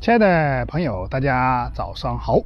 [0.00, 2.40] 亲爱的朋友，大家早上好，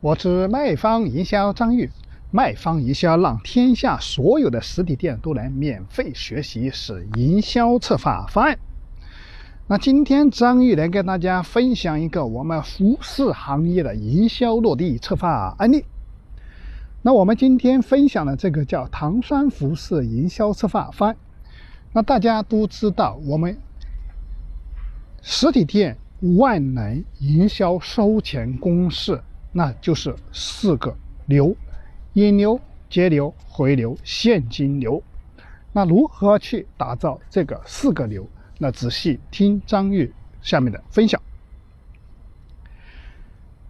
[0.00, 1.90] 我是卖方营销张玉。
[2.30, 8.58] 卖方营销让天下所有的实体店都能免费学习是营销策划方案。
[9.66, 15.84] 那今天张玉来跟大家分享一个我们服饰行业的营销落地策划案例。
[17.02, 21.16] 那我们今天分享的这个叫唐山服饰营销策划方案。
[21.92, 23.58] 那大家都知道，我们
[25.20, 25.98] 实体店。
[26.34, 29.20] 万能营销收钱公式，
[29.52, 31.56] 那就是四个流：
[32.14, 35.02] 引流、节流、回流、现金流。
[35.72, 38.26] 那如何去打造这个四个流？
[38.58, 41.20] 那仔细听张玉下面的分享。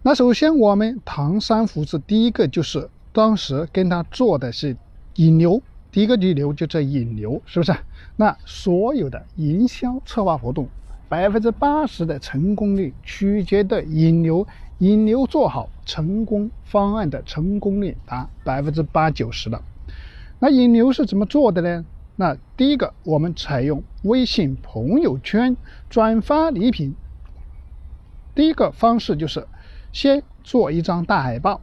[0.01, 4.77] 那首先，我们唐山服饰第一个就是当时跟他做的是
[5.15, 7.75] 引流，第一个引流就叫引流，是不是？
[8.15, 10.69] 那所有的营销策划活动。
[11.09, 14.45] 百分之八十的成功率取决的引流，
[14.79, 19.61] 引流做好，成功方案的成功率达百分之八九十的。
[20.39, 21.85] 那引流是怎么做的呢？
[22.15, 25.55] 那第一个，我们采用微信朋友圈
[25.89, 26.93] 转发礼品。
[28.35, 29.47] 第一个方式就是
[29.93, 31.61] 先做一张大海报，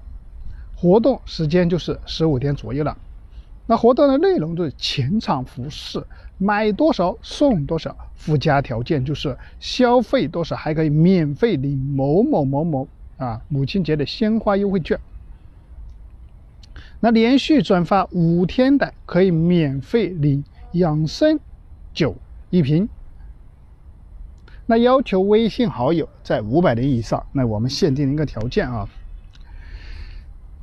[0.75, 2.97] 活动时间就是十五天左右了。
[3.67, 6.05] 那活动的内容就是前场服饰，
[6.37, 15.01] 买多少送多少，附加条件就是消费多少还可以免费领某某某某啊母亲节的鲜花优惠券。
[17.01, 21.41] 那连续转发五天的可以免费领养生
[21.95, 22.17] 酒
[22.51, 22.87] 一瓶。
[24.67, 28.87] 那要求微信好友在五百人以上，那我们限定一个条件啊。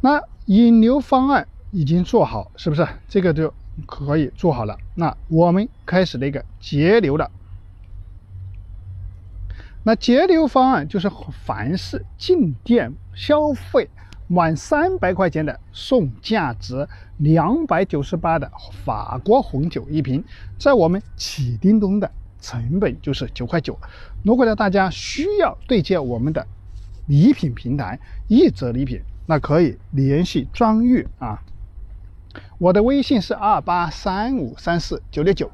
[0.01, 1.47] 那引流方案。
[1.71, 2.85] 已经做好，是不是？
[3.07, 3.53] 这个就
[3.85, 4.77] 可以做好了。
[4.95, 7.31] 那我们开始那个节流了。
[9.83, 11.09] 那节流方案就是，
[11.45, 13.89] 凡是进店消费
[14.27, 18.51] 满三百块钱的，送价值两百九十八的
[18.85, 20.23] 法国红酒一瓶。
[20.59, 23.75] 在我们启叮咚的成本就是九块九。
[24.23, 26.45] 如果呢大家需要对接我们的
[27.07, 31.41] 礼品平台一折礼品，那可以联系张玉啊。
[32.57, 35.51] 我的微信是二八三五三四九六九。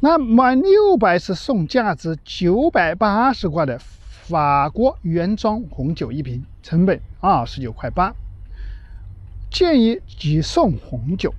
[0.00, 8.14] 那满六百是送价值九百八十块的法国原装红酒一瓶，成本二十九块八。
[9.50, 11.32] 建议只送红酒，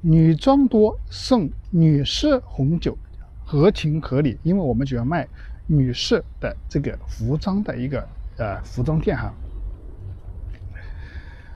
[0.00, 2.96] 女装多送女士红酒，
[3.44, 4.38] 合情合理。
[4.44, 5.26] 因为我们主要卖
[5.66, 8.06] 女士的这个服装的一个
[8.36, 9.34] 呃服装店哈，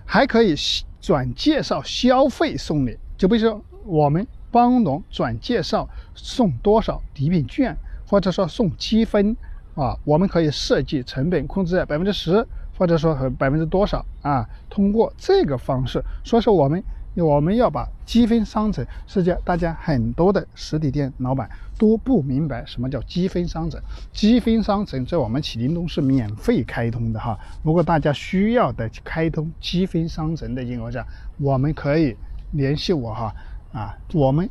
[0.04, 0.56] 还可以。
[1.00, 7.76] 转介绍消费送礼，就比如说我们帮农转介绍送多少礼品券，
[8.06, 9.36] 或者说送积分
[9.74, 16.82] 啊，我们可以设计成本控制在百分之十，或者说百分之多少啊，通过这个方式，所以说我们。
[17.22, 21.48] 我们要把积分商城，世界大家很多的实体店老板
[21.78, 23.80] 都不明白什么叫积分商城。
[24.12, 27.38] 积分商城在我们启灵东是免费开通的哈。
[27.62, 31.06] 如果大家需要的开通积分商城的情况下，
[31.38, 32.16] 我们可以
[32.52, 33.34] 联系我哈。
[33.72, 34.48] 啊，我们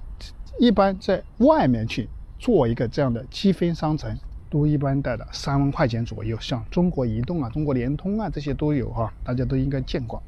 [0.59, 2.07] 一般在外面去
[2.37, 4.15] 做一个这样的积分商城，
[4.47, 10.21] 都一般带的三万块钱左右，像中国移动啊、中国联通啊这些都有哈，大家都应该见过。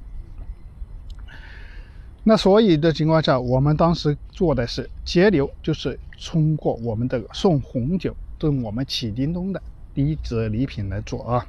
[2.30, 9.60] 那所以的情况下，我们当时做的是节流，就是通过我们的送红酒，对我们起叮咚的
[9.96, 11.44] 低折礼品来做啊。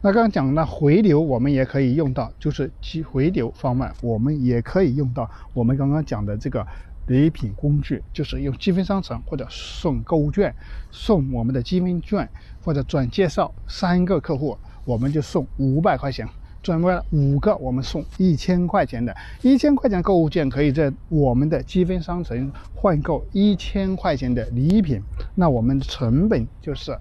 [0.00, 6.64] 那刚刚讲了回流，我们也可以用到，就是积回流方案，我们也可以用到我们刚刚讲的这个
[7.08, 10.54] 礼品工具，就是用积分商城或者送购物券，
[10.92, 12.28] 送我们的积分券
[12.62, 16.28] 或者转介绍三个客户，我们就送五百块钱。
[16.62, 25.00] 转过来五个，我们送一千块钱的，一千块钱购物券可以在我们的积分商城换购一千块钱的礼品，
[25.34, 26.94] 那我们的成本就是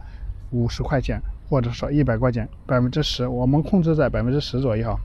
[0.52, 4.98] 五十块钱，或者说一百块钱，百分之十，我们控制在百分之十左右哈。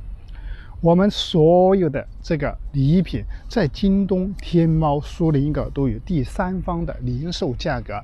[0.81, 7.95] 我们所有的这个礼品在京东、天猫、苏宁购都有第三方的零售价格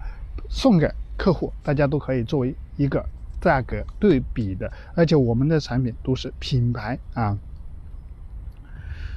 [0.48, 3.04] 送给客户，大家都可以作为一个。
[3.40, 7.38] 价格对比的，而且我们的产品都是品牌啊，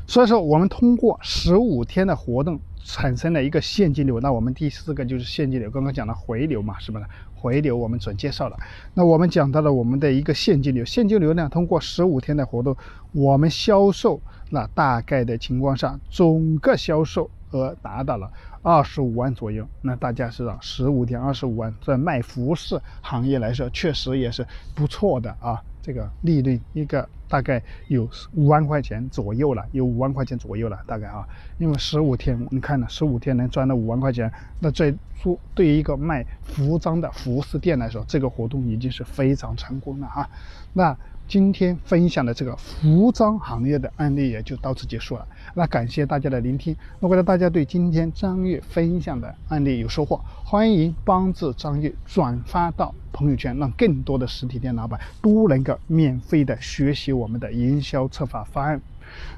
[0.08, 4.20] 所以说我们通过十五天的活动产生了一个现金流。
[4.20, 7.06] 那我们第四个就是现金流，刚刚讲的回流嘛，是不是？
[7.36, 8.58] 回流我们转介绍了。
[8.94, 12.74] 那我们讲到了我们的一个现金流，现金流呢，通过十五天的活动，
[13.12, 18.32] 我们销售那大概的情况下，总个销售额达到了
[18.64, 19.68] 二十五万左右。
[19.82, 24.44] 那大家知道，十五天二十五万，在卖服饰行业来说，确实也是
[24.74, 25.62] 不错的啊。
[25.84, 31.28] 这个利润一个大概有五万块钱左右了，有五万块钱左右了，大概啊。
[31.60, 40.28] 因为十五天，你看呢，十五天能赚到五万块钱，那在说对于一个卖服装的服饰店来说，这个活动已经是非常成功了啊。
[40.74, 40.98] 那。
[41.28, 45.28] 今天分享的这个服装行业的案例也就到此结束了。
[45.56, 46.76] 那感谢大家的聆听。
[47.00, 58.80] 如果大家对今天张悦分享的案例有收获，欢迎帮助张悦转发到朋友圈，让更多的实体店老板都能够免费的学习我们的营销策划方案。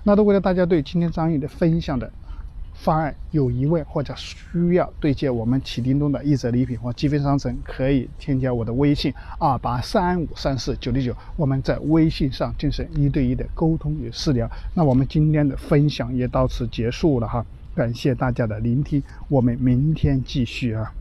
[0.03, 2.11] 那如果大家对今天张玉的分享的，
[2.75, 14.49] 方案有疑问或者需要对接我们启叮咚的一折礼品或积分商城，可以添加我的微信二八三五三四九六九，我们在微信上进行一对一的沟通与私聊。
[14.73, 20.93] 那我们今天的分享也到此结束了哈，感谢大家的聆听，我们明天继续啊。